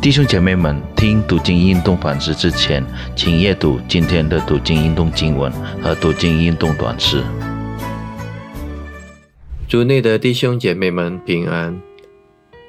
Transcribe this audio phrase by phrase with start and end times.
[0.00, 5.50] 弟兄姐妹们，听读经运动反思之前，请阅读今天的读经运动经文
[5.82, 7.20] 和读经运动短诗。
[9.66, 11.80] 主内的弟兄姐妹们平安，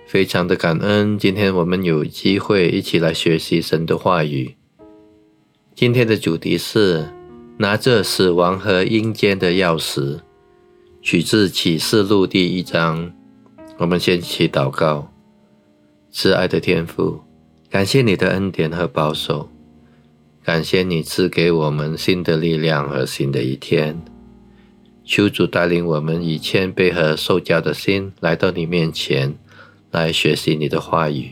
[0.08, 4.56] 非常的感恩，今天我们有机会一起来学习神的话语。
[5.76, 7.10] 今天的主题是
[7.58, 10.22] 拿着死亡和阴间的钥匙，
[11.04, 13.12] 取自启示录第一章。
[13.78, 15.14] 我们先一起祷告，
[16.12, 17.22] 慈爱的天父，
[17.70, 19.50] 感谢你的恩典和保守，
[20.44, 24.02] 感谢你赐给我们新的力量和新的一天。
[25.06, 29.36] 求主带领我们以谦卑和受教的心来到你面前，
[29.92, 31.32] 来学习你的话语。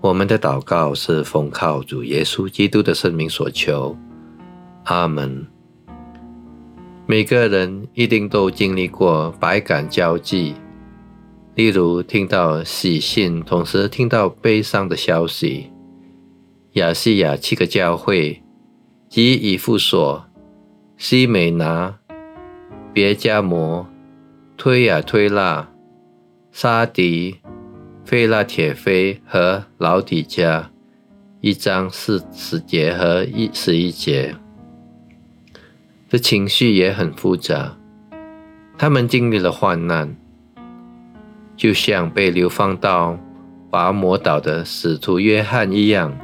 [0.00, 3.96] 我们的祷告是奉靠主耶稣基督的圣名所求，
[4.84, 5.46] 阿门。
[7.06, 10.54] 每个人一定都经历过百感交集。
[11.60, 15.70] 例如，听到喜讯，同时听到悲伤的消息。
[16.72, 18.42] 亚细亚七个教会
[19.10, 20.24] 及以弗所、
[20.96, 21.98] 西美拿、
[22.94, 23.86] 别加摩、
[24.56, 25.70] 推亚推拉、
[26.50, 27.40] 沙迪、
[28.06, 30.70] 费拉铁菲和老底加，
[31.42, 34.34] 一章四十节和一十一节，
[36.08, 37.76] 的情绪也很复杂。
[38.78, 40.16] 他们经历了患难。
[41.60, 43.18] 就像被流放到
[43.70, 46.16] 拔摩岛的使徒约翰一样，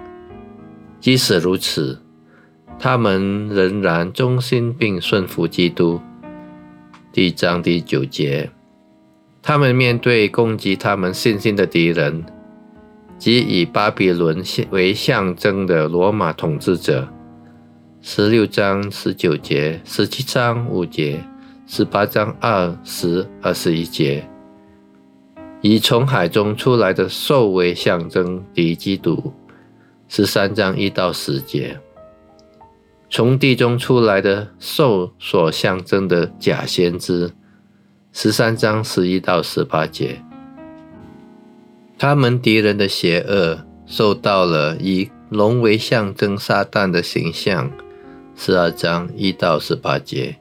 [0.99, 2.01] 即使如此，
[2.79, 6.01] 他们仍然忠心并顺服基督。
[7.13, 8.49] 第一章第九节，
[9.43, 12.25] 他们面对攻击他们信心的敌人，
[13.19, 17.07] 即以巴比伦为象征的罗马统治者。
[18.01, 21.23] 十六章十九节，十七章五节，
[21.67, 24.27] 十八章二十二十一节。
[25.63, 29.33] 以从海中出来的兽为象征敌基督，
[30.09, 31.79] 十三章一到十节；
[33.11, 37.33] 从地中出来的兽所象征的假先知，
[38.13, 40.23] 十三章十一到十八节。
[41.99, 47.71] 他们敌人的邪恶受到了以龙为象征撒旦的形象，
[48.37, 50.37] 十二章一到十八节。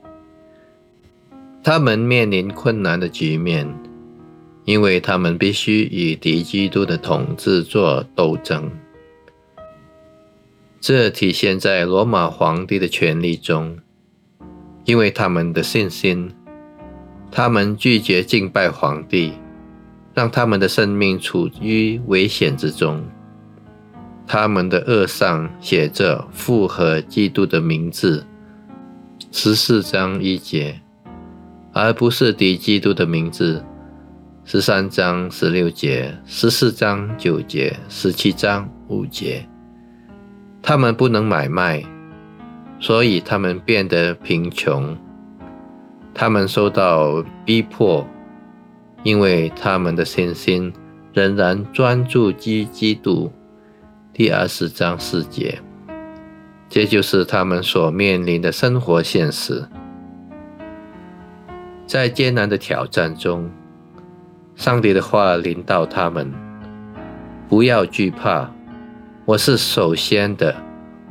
[1.63, 3.73] 他们面临困难的局面。
[4.65, 8.69] 因为他们必须与敌基督的统治做斗争，
[10.81, 13.77] 这体现在罗马皇帝的权力中。
[14.83, 16.31] 因为他们的信心，
[17.31, 19.33] 他们拒绝敬拜皇帝，
[20.13, 23.03] 让他们的生命处于危险之中。
[24.27, 28.27] 他们的恶上写着复合基督的名字，
[29.31, 30.79] 十四章一节，
[31.73, 33.65] 而不是敌基督的名字。
[34.47, 39.44] 十三章十六节，十四章九节，十七章五节。
[40.61, 41.83] 他们不能买卖，
[42.79, 44.95] 所以他们变得贫穷。
[46.13, 48.07] 他们受到逼迫，
[49.01, 50.72] 因为他们的信心
[51.12, 53.33] 仍然专注基基督。
[54.13, 55.59] 第二十章四节，
[56.69, 59.67] 这就是他们所面临的生活现实。
[61.88, 63.50] 在艰难的挑战中。
[64.55, 66.31] 上帝的话临到他们，
[67.49, 68.49] 不要惧怕，
[69.25, 70.55] 我是首先的，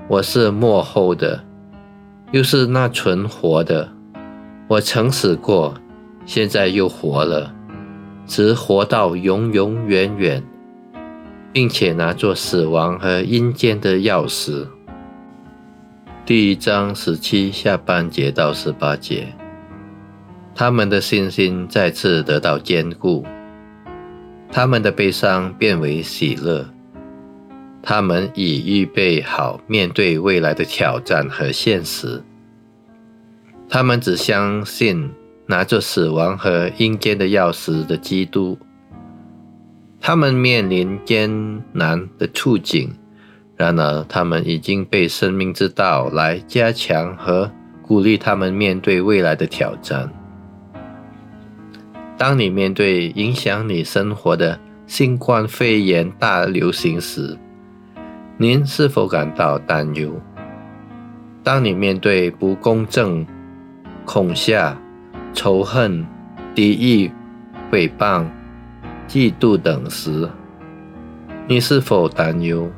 [0.08, 1.44] 我是幕后的，
[2.32, 3.86] 又是那存活的。
[4.66, 5.74] 我曾死过，
[6.24, 7.54] 现在又活了，
[8.26, 10.42] 直活到永永远远，
[11.52, 14.66] 并且拿作死亡和阴间的钥匙。
[16.24, 19.34] 第一章十七下半节到十八节，
[20.54, 23.22] 他们的信心再次得到坚固。
[24.56, 26.64] 他们的悲伤变为喜乐，
[27.82, 32.22] 他们已预备好面对未来的挑战和现实。
[33.68, 35.10] 他们只相信
[35.48, 38.56] 拿着死亡和阴间的钥匙的基督。
[40.00, 42.94] 他们面临艰难的处境，
[43.56, 47.50] 然而他们已经被生命之道来加强和
[47.82, 50.08] 鼓励他们面对未来的挑战。
[52.16, 57.36] 当你面对影响你生活的新冠肺炎大流行时，
[58.38, 60.12] 您是否感到担忧？
[61.42, 63.26] 当你面对不公正、
[64.04, 64.78] 恐吓、
[65.32, 66.06] 仇恨、
[66.54, 67.10] 敌意、
[67.70, 68.24] 诽谤、
[69.08, 70.30] 嫉妒等时，
[71.48, 72.70] 你是否担忧？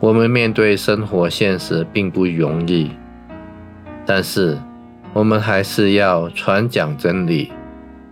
[0.00, 2.90] 我们面对生活现实并不容易，
[4.04, 4.58] 但是
[5.14, 7.50] 我们还是要传讲真理。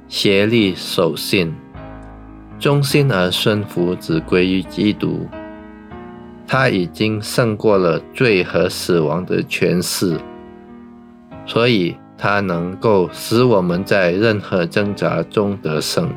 [0.09, 1.55] 协力守信，
[2.59, 5.29] 忠心而顺服，只归于基督。
[6.47, 10.19] 他已经胜过了罪和死亡的权势，
[11.45, 16.11] 所以他能够使我们在任何挣扎中得胜。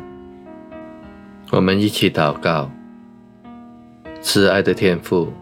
[1.51, 2.71] 我们一起祷告，
[4.21, 5.33] 慈爱的天父，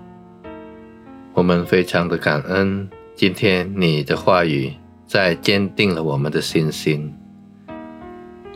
[1.34, 4.74] 我们非常的感恩，今天你的话语
[5.06, 7.14] 在坚定了我们的信心。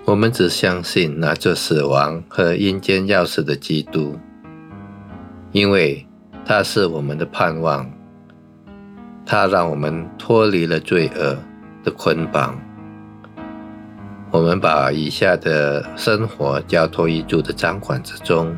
[0.05, 4.19] 我们只相信拿着死亡和阴间钥匙的基督，
[5.53, 6.05] 因为
[6.45, 7.89] 他是我们的盼望，
[9.25, 11.37] 他让我们脱离了罪恶
[11.85, 12.59] 的捆绑。
[14.29, 18.57] 我们把以下的生活交托于主的掌管之中，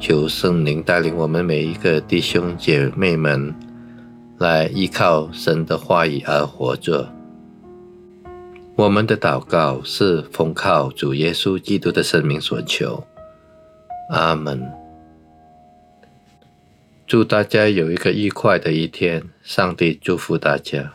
[0.00, 3.54] 求圣灵带领我们每一个弟兄姐妹们
[4.38, 7.12] 来依靠神的话语而活着。
[8.78, 13.04] 我们的祷告是奉靠主耶稣基督的生命所求。
[14.08, 14.70] 阿门。
[17.04, 20.92] 祝大家有一个愉快的一天，上帝祝福大家。